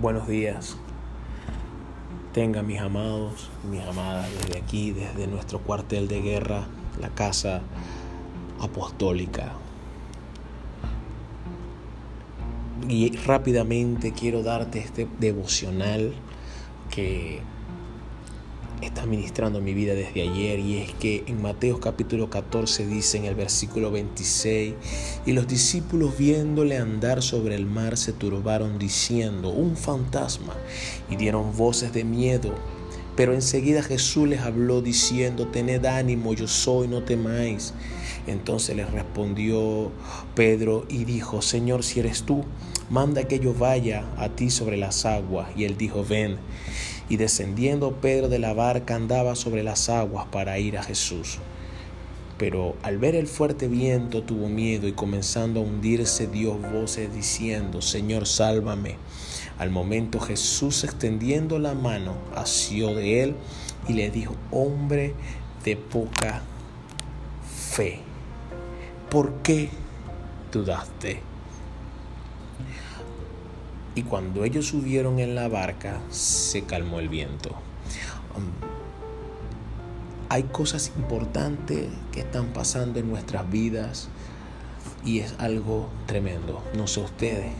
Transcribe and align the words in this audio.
buenos 0.00 0.28
días. 0.28 0.76
Tengan 2.32 2.66
mis 2.66 2.80
amados, 2.80 3.48
mis 3.70 3.82
amadas 3.82 4.28
desde 4.30 4.58
aquí, 4.58 4.90
desde 4.90 5.26
nuestro 5.26 5.60
cuartel 5.60 6.06
de 6.06 6.20
guerra, 6.20 6.66
la 7.00 7.08
casa 7.08 7.62
apostólica. 8.60 9.52
Y 12.88 13.16
rápidamente 13.16 14.12
quiero 14.12 14.42
darte 14.42 14.80
este 14.80 15.08
devocional 15.18 16.12
que 16.90 17.40
está 18.82 19.06
ministrando 19.06 19.60
mi 19.60 19.74
vida 19.74 19.94
desde 19.94 20.22
ayer 20.22 20.58
y 20.58 20.78
es 20.78 20.92
que 20.94 21.24
en 21.26 21.40
Mateo 21.40 21.80
capítulo 21.80 22.28
14 22.28 22.86
dice 22.86 23.16
en 23.16 23.24
el 23.24 23.34
versículo 23.34 23.90
26, 23.90 24.74
y 25.24 25.32
los 25.32 25.48
discípulos 25.48 26.18
viéndole 26.18 26.76
andar 26.76 27.22
sobre 27.22 27.54
el 27.54 27.66
mar 27.66 27.96
se 27.96 28.12
turbaron 28.12 28.78
diciendo, 28.78 29.50
un 29.50 29.76
fantasma, 29.76 30.54
y 31.10 31.16
dieron 31.16 31.56
voces 31.56 31.92
de 31.92 32.04
miedo. 32.04 32.52
Pero 33.16 33.32
enseguida 33.32 33.82
Jesús 33.82 34.28
les 34.28 34.40
habló 34.40 34.82
diciendo, 34.82 35.46
tened 35.46 35.86
ánimo, 35.86 36.34
yo 36.34 36.46
soy, 36.46 36.86
no 36.86 37.02
temáis. 37.02 37.72
Entonces 38.26 38.76
les 38.76 38.90
respondió 38.90 39.90
Pedro 40.34 40.84
y 40.90 41.04
dijo, 41.04 41.40
Señor, 41.40 41.82
si 41.82 42.00
eres 42.00 42.24
tú, 42.24 42.44
manda 42.90 43.26
que 43.26 43.38
yo 43.40 43.54
vaya 43.54 44.04
a 44.18 44.28
ti 44.28 44.50
sobre 44.50 44.76
las 44.76 45.06
aguas. 45.06 45.48
Y 45.56 45.64
él 45.64 45.78
dijo, 45.78 46.04
ven. 46.04 46.36
Y 47.08 47.16
descendiendo 47.16 47.92
Pedro 47.92 48.28
de 48.28 48.38
la 48.38 48.52
barca 48.52 48.94
andaba 48.94 49.34
sobre 49.34 49.62
las 49.62 49.88
aguas 49.88 50.26
para 50.26 50.58
ir 50.58 50.76
a 50.76 50.82
Jesús. 50.82 51.38
Pero 52.38 52.76
al 52.82 52.98
ver 52.98 53.14
el 53.14 53.26
fuerte 53.26 53.66
viento 53.68 54.22
tuvo 54.22 54.48
miedo 54.48 54.86
y 54.86 54.92
comenzando 54.92 55.60
a 55.60 55.62
hundirse 55.62 56.26
dio 56.26 56.54
voces 56.54 57.14
diciendo, 57.14 57.80
Señor, 57.80 58.26
sálvame. 58.26 58.96
Al 59.58 59.70
momento 59.70 60.20
Jesús 60.20 60.84
extendiendo 60.84 61.58
la 61.58 61.74
mano 61.74 62.16
asió 62.34 62.94
de 62.94 63.22
él 63.22 63.34
y 63.88 63.94
le 63.94 64.10
dijo, 64.10 64.34
hombre 64.50 65.14
de 65.64 65.76
poca 65.76 66.42
fe, 67.70 68.00
¿por 69.08 69.32
qué 69.42 69.70
dudaste? 70.52 71.20
Y 73.96 74.02
cuando 74.02 74.44
ellos 74.44 74.66
subieron 74.66 75.18
en 75.18 75.34
la 75.34 75.48
barca, 75.48 75.98
se 76.10 76.64
calmó 76.64 77.00
el 77.00 77.08
viento. 77.08 77.48
Um, 78.36 78.44
hay 80.28 80.42
cosas 80.42 80.92
importantes 80.98 81.88
que 82.12 82.20
están 82.20 82.48
pasando 82.48 83.00
en 83.00 83.08
nuestras 83.08 83.50
vidas 83.50 84.10
y 85.02 85.20
es 85.20 85.34
algo 85.38 85.88
tremendo. 86.04 86.62
No 86.76 86.86
sé 86.86 87.00
ustedes, 87.00 87.52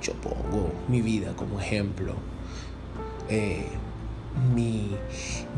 yo 0.00 0.12
pongo 0.14 0.70
mi 0.86 1.02
vida 1.02 1.34
como 1.34 1.60
ejemplo. 1.60 2.14
Eh, 3.28 3.66
mi, 4.54 4.96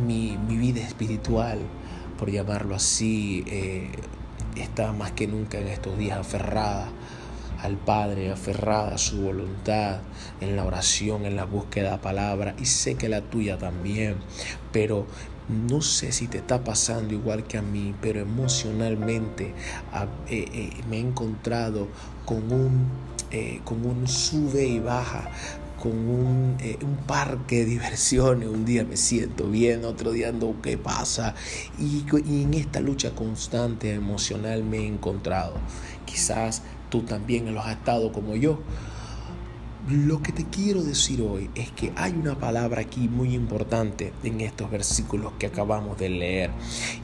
mi, 0.07 0.39
vida 0.57 0.81
espiritual, 0.81 1.59
por 2.19 2.31
llamarlo 2.31 2.75
así, 2.75 3.45
eh, 3.47 3.91
está 4.57 4.95
más 4.95 5.13
que 5.13 5.27
nunca 5.27 5.59
en 5.59 5.69
estos 5.69 5.99
días 5.99 6.19
aferrada 6.19 6.89
al 7.65 7.77
Padre, 7.77 8.31
aferrada 8.31 8.95
a 8.95 8.99
su 8.99 9.23
voluntad, 9.23 10.01
en 10.41 10.55
la 10.55 10.65
oración, 10.65 11.25
en 11.25 11.35
la 11.35 11.45
búsqueda 11.45 11.93
de 11.93 11.99
palabra, 11.99 12.55
y 12.61 12.67
sé 12.67 12.95
que 12.95 13.09
la 13.09 13.23
tuya 13.23 13.57
también, 13.59 14.17
pero 14.71 15.07
no 15.49 15.81
sé 15.83 16.13
si 16.13 16.27
te 16.27 16.39
está 16.39 16.63
pasando 16.65 17.13
igual 17.15 17.45
que 17.45 17.59
a 17.59 17.63
mí, 17.63 17.95
pero 18.01 18.21
emocionalmente 18.21 19.53
eh, 20.29 20.47
eh, 20.53 20.71
me 20.89 20.97
he 20.97 21.01
encontrado 21.01 21.89
con 22.25 22.51
un, 22.51 22.87
eh, 23.31 23.61
con 23.65 23.85
un 23.85 24.09
sube 24.09 24.67
y 24.67 24.79
baja, 24.79 25.31
con 25.83 25.93
un, 25.93 26.57
parque 27.07 27.59
de 27.59 27.65
diversiones. 27.67 28.49
Un 28.49 28.65
día 28.65 28.85
me 28.85 28.97
siento 28.97 29.51
bien, 29.51 29.85
otro 29.85 30.13
día 30.13 30.31
ando, 30.31 30.55
¿qué 30.63 30.79
pasa? 30.79 31.35
Y 31.79 32.07
en 32.43 32.55
esta 32.55 32.81
lucha 32.81 33.11
constante 33.11 33.93
emocional 33.93 34.65
me 34.65 34.79
he 34.79 34.87
encontrado. 34.87 35.57
Quizás 36.07 36.63
tú 36.95 37.03
también 37.03 37.53
lo 37.53 37.61
has 37.61 37.73
estado 37.73 38.13
como 38.13 38.37
yo. 38.37 38.57
Lo 39.91 40.23
que 40.23 40.33
te 40.33 40.47
quiero 40.47 40.83
decir 40.83 41.21
hoy 41.21 41.51
es 41.55 41.71
que 41.71 41.93
hay 41.95 42.13
una 42.13 42.39
palabra 42.39 42.81
aquí 42.81 43.07
muy 43.07 43.35
importante 43.35 44.15
en 44.23 44.41
estos 44.41 44.71
versículos 44.71 45.35
que 45.39 45.45
acabamos 45.45 45.99
de 45.99 46.09
leer 46.09 46.51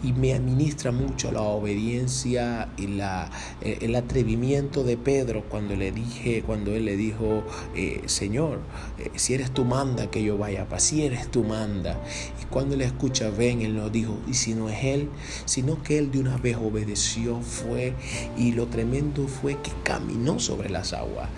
y 0.02 0.14
me 0.14 0.32
administra 0.32 0.90
mucho 0.90 1.30
la 1.30 1.42
obediencia 1.42 2.70
y 2.78 2.86
la, 2.86 3.30
eh, 3.60 3.80
el 3.82 3.94
atrevimiento 3.96 4.82
de 4.82 4.96
Pedro 4.96 5.44
cuando 5.50 5.76
le 5.76 5.92
dije, 5.92 6.42
cuando 6.42 6.74
él 6.74 6.86
le 6.86 6.96
dijo, 6.96 7.44
eh, 7.76 8.00
Señor, 8.06 8.60
eh, 8.98 9.10
si 9.14 9.34
eres 9.34 9.50
tú 9.50 9.66
manda 9.66 10.10
que 10.10 10.22
yo 10.22 10.38
vaya 10.38 10.66
para, 10.66 10.80
si 10.80 11.02
eres 11.02 11.30
tú 11.30 11.44
manda. 11.44 12.02
Y 12.42 12.46
cuando 12.46 12.76
le 12.76 12.86
escucha, 12.86 13.28
ven, 13.28 13.60
él 13.60 13.76
nos 13.76 13.92
dijo, 13.92 14.16
y 14.26 14.32
si 14.32 14.54
no 14.54 14.70
es 14.70 14.82
él, 14.84 15.10
sino 15.44 15.82
que 15.82 15.98
él 15.98 16.10
de 16.10 16.20
una 16.20 16.38
vez 16.38 16.56
obedeció, 16.56 17.42
fue, 17.42 17.92
y 18.38 18.52
lo 18.52 18.68
tremendo 18.68 19.28
fue 19.28 19.60
que 19.60 19.70
caminó 19.84 20.38
sobre 20.38 20.70
las 20.70 20.94
aguas 20.94 21.28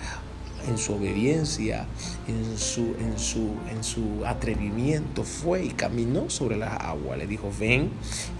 en 0.68 0.78
su 0.78 0.94
obediencia, 0.94 1.86
en 2.28 2.58
su, 2.58 2.94
en 3.00 3.18
su, 3.18 3.50
en 3.70 3.82
su 3.82 4.24
atrevimiento, 4.24 5.24
fue 5.24 5.64
y 5.64 5.70
caminó 5.70 6.30
sobre 6.30 6.56
las 6.56 6.72
aguas. 6.80 7.18
Le 7.18 7.26
dijo, 7.26 7.50
ven 7.58 7.90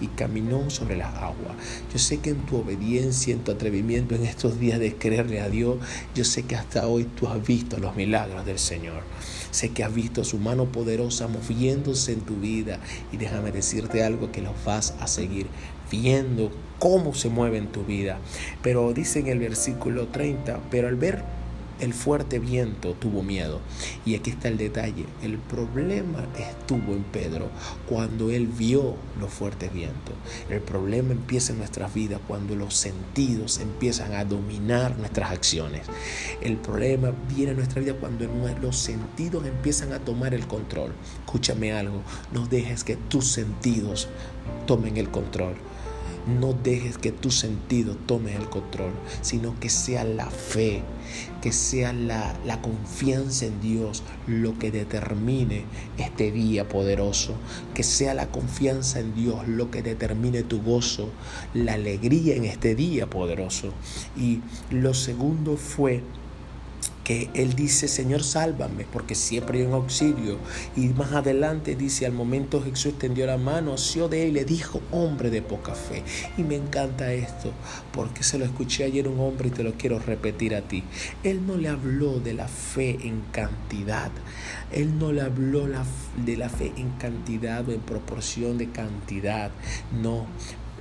y 0.01 0.07
caminó 0.07 0.69
sobre 0.69 0.97
las 0.97 1.13
aguas. 1.15 1.55
Yo 1.91 1.99
sé 1.99 2.19
que 2.19 2.31
en 2.31 2.45
tu 2.45 2.57
obediencia, 2.57 3.33
en 3.33 3.43
tu 3.43 3.51
atrevimiento, 3.51 4.15
en 4.15 4.25
estos 4.25 4.59
días 4.59 4.79
de 4.79 4.95
creerle 4.95 5.41
a 5.41 5.49
Dios, 5.49 5.77
yo 6.15 6.23
sé 6.23 6.43
que 6.43 6.55
hasta 6.55 6.87
hoy 6.87 7.05
tú 7.05 7.27
has 7.27 7.45
visto 7.45 7.77
los 7.77 7.95
milagros 7.95 8.45
del 8.45 8.59
Señor. 8.59 9.03
Sé 9.51 9.69
que 9.69 9.83
has 9.83 9.93
visto 9.93 10.23
su 10.23 10.39
mano 10.39 10.65
poderosa 10.65 11.27
moviéndose 11.27 12.13
en 12.13 12.21
tu 12.21 12.35
vida 12.37 12.79
y 13.11 13.17
déjame 13.17 13.51
decirte 13.51 14.03
algo 14.03 14.31
que 14.31 14.41
lo 14.41 14.51
vas 14.65 14.95
a 14.99 15.07
seguir 15.07 15.47
viendo 15.91 16.51
cómo 16.79 17.13
se 17.13 17.29
mueve 17.29 17.59
en 17.59 17.67
tu 17.67 17.83
vida. 17.83 18.17
Pero 18.61 18.93
dice 18.93 19.19
en 19.19 19.27
el 19.27 19.39
versículo 19.39 20.07
30, 20.07 20.59
pero 20.71 20.87
al 20.87 20.95
ver 20.95 21.23
el 21.83 21.93
fuerte 21.93 22.39
viento 22.39 22.93
tuvo 22.93 23.23
miedo. 23.23 23.59
Y 24.05 24.15
aquí 24.15 24.31
está 24.31 24.47
el 24.47 24.57
detalle. 24.57 25.05
El 25.21 25.37
problema 25.37 26.25
estuvo 26.37 26.93
en 26.93 27.03
Pedro 27.03 27.49
cuando 27.87 28.29
él 28.29 28.47
vio 28.47 28.95
los 29.19 29.31
fuertes 29.31 29.73
vientos. 29.73 30.15
El 30.49 30.61
problema 30.61 31.11
empieza 31.11 31.53
en 31.53 31.59
nuestras 31.59 31.93
vidas 31.93 32.19
cuando 32.27 32.55
los 32.55 32.75
sentidos 32.75 33.59
empiezan 33.59 34.13
a 34.13 34.25
dominar 34.25 34.97
nuestras 34.97 35.31
acciones. 35.31 35.81
El 36.41 36.57
problema 36.57 37.13
viene 37.35 37.51
en 37.51 37.57
nuestra 37.57 37.81
vida 37.81 37.93
cuando 37.93 38.25
los 38.61 38.77
sentidos 38.77 39.45
empiezan 39.45 39.93
a 39.93 39.99
tomar 39.99 40.33
el 40.33 40.47
control. 40.47 40.91
Escúchame 41.25 41.73
algo, 41.73 42.01
no 42.31 42.47
dejes 42.47 42.83
que 42.83 42.95
tus 42.95 43.27
sentidos 43.27 44.07
tomen 44.65 44.97
el 44.97 45.09
control. 45.09 45.55
No 46.27 46.53
dejes 46.53 46.97
que 46.97 47.11
tu 47.11 47.31
sentido 47.31 47.95
tome 47.95 48.35
el 48.35 48.49
control, 48.49 48.91
sino 49.21 49.59
que 49.59 49.69
sea 49.69 50.03
la 50.03 50.29
fe, 50.29 50.81
que 51.41 51.51
sea 51.51 51.91
la, 51.91 52.35
la, 52.45 52.61
confianza 52.61 53.45
en 53.45 53.59
Dios 53.59 54.03
lo 54.25 54.57
que 54.57 54.71
determine 54.71 55.65
este 55.97 56.31
día 56.31 56.69
poderoso, 56.69 57.35
que 57.73 57.83
sea 57.83 58.13
la 58.13 58.29
confianza 58.29 58.99
en 58.99 59.13
Dios 59.13 59.47
lo 59.47 59.69
que 59.69 59.81
determine 59.81 60.43
tu 60.43 60.61
gozo, 60.61 61.09
la 61.53 61.73
alegría 61.73 62.35
en 62.35 62.45
este 62.45 62.75
día 62.75 63.09
poderoso. 63.09 63.73
Y 64.15 64.39
lo 64.69 64.93
segundo 64.93 65.57
fue 65.57 66.03
que 67.03 67.29
él 67.33 67.53
dice, 67.53 67.87
Señor, 67.87 68.23
sálvame, 68.23 68.85
porque 68.91 69.15
siempre 69.15 69.59
hay 69.59 69.65
un 69.65 69.73
auxilio. 69.73 70.37
Y 70.75 70.87
más 70.89 71.11
adelante 71.11 71.75
dice, 71.75 72.05
al 72.05 72.13
momento 72.13 72.61
Jesús 72.61 72.87
extendió 72.87 73.25
la 73.25 73.37
mano, 73.37 73.73
asió 73.73 74.07
de 74.07 74.23
él 74.23 74.29
y 74.29 74.33
le 74.33 74.45
dijo, 74.45 74.81
hombre 74.91 75.29
de 75.29 75.41
poca 75.41 75.75
fe. 75.75 76.03
Y 76.37 76.43
me 76.43 76.55
encanta 76.55 77.13
esto, 77.13 77.51
porque 77.91 78.23
se 78.23 78.37
lo 78.37 78.45
escuché 78.45 78.85
ayer 78.85 79.07
un 79.07 79.19
hombre 79.19 79.49
y 79.49 79.51
te 79.51 79.63
lo 79.63 79.73
quiero 79.73 79.99
repetir 79.99 80.55
a 80.55 80.61
ti. 80.61 80.83
Él 81.23 81.45
no 81.45 81.57
le 81.57 81.69
habló 81.69 82.19
de 82.19 82.33
la 82.33 82.47
fe 82.47 82.97
en 83.03 83.21
cantidad. 83.31 84.11
Él 84.71 84.97
no 84.97 85.11
le 85.11 85.21
habló 85.21 85.67
de 86.25 86.37
la 86.37 86.49
fe 86.49 86.73
en 86.77 86.89
cantidad 86.91 87.67
o 87.67 87.71
en 87.71 87.81
proporción 87.81 88.57
de 88.57 88.69
cantidad. 88.69 89.51
No, 90.01 90.25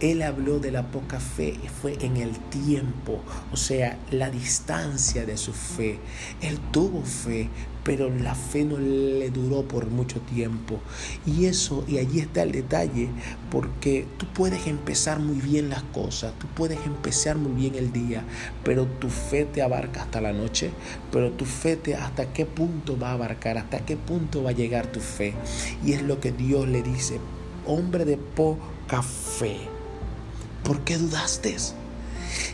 él 0.02 0.22
habló 0.22 0.58
de 0.58 0.72
la 0.72 0.82
poca 0.90 1.20
fe 1.20 1.54
y 1.62 1.68
fue 1.68 1.96
en 2.04 2.16
el 2.16 2.36
tiempo, 2.50 3.20
o 3.52 3.56
sea, 3.56 3.98
la 4.10 4.30
distancia 4.30 5.24
de 5.24 5.36
su 5.36 5.52
fe. 5.52 6.00
Él 6.40 6.58
tuvo 6.72 7.04
fe, 7.04 7.48
pero 7.84 8.10
la 8.10 8.34
fe 8.34 8.64
no 8.64 8.78
le 8.78 9.30
duró 9.30 9.62
por 9.62 9.86
mucho 9.86 10.20
tiempo. 10.20 10.80
Y 11.24 11.46
eso, 11.46 11.84
y 11.86 11.98
allí 11.98 12.18
está 12.18 12.42
el 12.42 12.50
detalle, 12.50 13.10
porque 13.48 14.04
tú 14.18 14.26
puedes 14.26 14.66
empezar 14.66 15.20
muy 15.20 15.36
bien 15.36 15.70
las 15.70 15.84
cosas, 15.84 16.36
tú 16.36 16.48
puedes 16.48 16.84
empezar 16.84 17.36
muy 17.36 17.52
bien 17.52 17.76
el 17.76 17.92
día, 17.92 18.24
pero 18.64 18.86
tu 18.86 19.08
fe 19.08 19.44
te 19.44 19.62
abarca 19.62 20.02
hasta 20.02 20.20
la 20.20 20.32
noche, 20.32 20.72
pero 21.12 21.30
tu 21.30 21.44
fe 21.44 21.76
te 21.76 21.94
hasta 21.94 22.32
qué 22.32 22.44
punto 22.44 22.98
va 22.98 23.10
a 23.10 23.12
abarcar, 23.12 23.56
hasta 23.56 23.86
qué 23.86 23.96
punto 23.96 24.42
va 24.42 24.50
a 24.50 24.54
llegar 24.54 24.88
tu 24.88 24.98
fe. 24.98 25.34
Y 25.86 25.92
es 25.92 26.02
lo 26.02 26.18
que 26.18 26.32
Dios 26.32 26.66
le 26.66 26.82
dice, 26.82 27.20
hombre 27.66 28.04
de 28.04 28.16
poca 28.16 29.00
fe. 29.00 29.71
¿Por 30.64 30.80
qué 30.84 30.98
dudaste? 30.98 31.56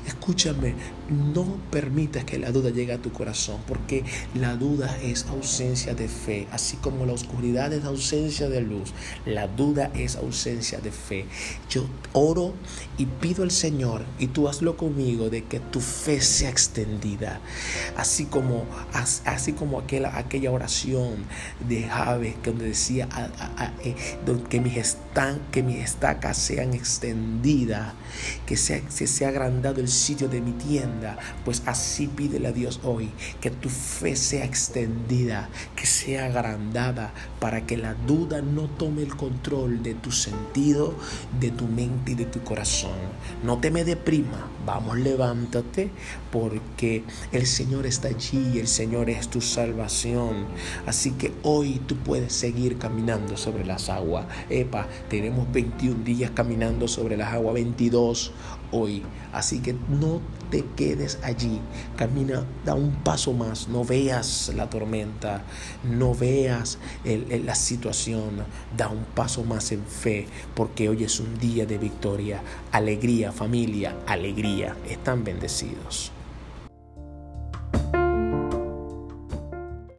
escúchame, 0.07 0.75
no 1.09 1.45
permitas 1.71 2.25
que 2.25 2.39
la 2.39 2.51
duda 2.51 2.71
llegue 2.71 2.93
a 2.93 2.99
tu 2.99 3.13
corazón, 3.13 3.61
porque 3.67 4.05
la 4.35 4.57
duda 4.57 4.97
es 5.03 5.27
ausencia 5.27 5.95
de 5.95 6.09
fe, 6.09 6.47
así 6.53 6.77
como 6.77 7.07
la 7.07 7.13
oscuridad 7.13 7.73
es 7.73 7.85
ausencia 7.85 8.49
de 8.49 8.61
luz, 8.61 8.93
la 9.25 9.47
duda 9.47 9.91
es 9.95 10.17
ausencia 10.17 10.79
de 10.81 10.93
fe. 10.93 11.27
Yo 11.71 11.87
oro 12.13 12.55
y 12.99 13.07
pido 13.07 13.43
al 13.43 13.51
Señor, 13.51 14.05
y 14.19 14.29
tú 14.29 14.49
hazlo 14.49 14.77
conmigo, 14.77 15.31
de 15.31 15.45
que 15.45 15.61
tu 15.61 15.81
fe 15.81 16.21
sea 16.21 16.51
extendida, 16.51 17.41
así 17.97 18.27
como, 18.27 18.65
así 19.25 19.53
como 19.53 19.79
aquella, 19.79 20.51
oración 20.51 21.17
de 21.69 21.83
Javes, 21.85 22.37
donde 22.45 22.67
decía 22.67 23.09
eh, 23.85 23.95
que, 24.49 24.61
mis 24.61 24.77
están, 24.77 25.41
que 25.53 25.63
mis 25.63 25.79
estacas 25.79 26.37
sean 26.37 26.75
extendidas, 26.75 27.93
que 28.47 28.57
se 28.57 28.83
sea 28.89 29.29
agrandado 29.29 29.81
el 29.81 29.89
sitio 29.89 30.29
de 30.29 30.41
mi 30.41 30.53
tienda, 30.53 30.98
pues 31.45 31.63
así 31.67 32.07
pídele 32.09 32.49
a 32.49 32.53
Dios 32.53 32.81
hoy, 32.85 33.11
que 33.41 33.51
tu 33.51 33.69
fe 33.69 34.17
sea 34.17 34.45
extendida, 34.45 35.49
que 35.77 35.87
sea 35.87 36.27
agrandada, 36.27 37.13
para 37.41 37.67
que 37.67 37.77
la 37.77 37.95
duda 37.95 38.43
no 38.43 38.69
tome 38.69 39.03
el 39.03 39.17
control 39.17 39.83
de 39.83 39.95
tu 39.95 40.11
sentido, 40.13 40.95
de 41.41 41.51
tu 41.51 41.67
mente 41.67 42.13
y 42.13 42.15
de 42.15 42.27
tu 42.27 42.43
corazón. 42.43 42.99
No 43.43 43.59
te 43.59 43.71
me 43.71 43.85
deprima, 43.85 44.49
vamos, 44.69 44.99
levántate, 44.99 45.89
porque 46.31 47.03
el 47.33 47.47
Señor 47.47 47.87
está 47.87 48.09
allí 48.09 48.51
y 48.53 48.59
el 48.59 48.69
Señor 48.69 49.09
es 49.09 49.29
tu 49.29 49.41
salvación. 49.41 50.45
Así 50.85 51.13
que 51.13 51.33
hoy 51.43 51.81
tú 51.87 51.97
puedes 51.97 52.35
seguir 52.35 52.77
caminando 52.77 53.39
sobre 53.39 53.65
las 53.65 53.89
aguas. 53.89 54.27
Epa, 54.51 54.87
tenemos 55.09 55.51
21 55.51 56.05
días 56.05 56.33
caminando 56.33 56.87
sobre 56.87 57.17
las 57.17 57.33
aguas, 57.33 57.55
22 57.55 58.33
hoy. 58.71 59.03
Así 59.33 59.61
que 59.61 59.75
no 59.89 60.21
te 60.51 60.65
quedes 60.77 61.19
allí. 61.23 61.61
Camina, 61.97 62.45
da 62.65 62.75
un 62.75 62.93
paso 63.05 63.33
más. 63.33 63.69
No 63.69 63.85
veas 63.85 64.51
la 64.55 64.71
tormenta, 64.71 65.43
no 65.85 66.15
veas 66.15 66.79
la 67.05 67.55
situación. 67.55 68.45
Da 68.77 68.89
un 68.89 69.05
paso 69.15 69.45
más 69.45 69.73
en 69.73 69.85
fe, 69.85 70.27
porque 70.55 70.89
hoy 70.89 71.05
es 71.05 71.21
un 71.21 71.39
día 71.39 71.67
de 71.67 71.79
victoria. 71.79 72.43
Alegría, 72.73 73.33
familia, 73.33 73.97
alegría. 74.07 74.58
Están 74.89 75.25
bendecidos. 75.25 76.11